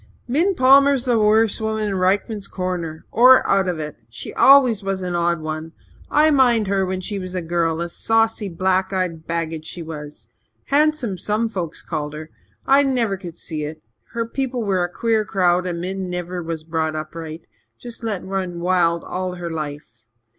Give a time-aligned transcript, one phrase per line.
[0.27, 3.97] "Min Palmer's the worst woman in Rykman's Corner or out of it.
[4.09, 5.73] She always was an odd one.
[6.09, 10.29] I mind her when she was a girl a saucy, black eyed baggage she was!
[10.69, 12.31] Handsome, some folks called her.
[12.65, 13.83] I never c'd see it.
[14.13, 17.43] Her people were a queer crowd and Min was never brung up right
[17.77, 20.01] jest let run wild all her life.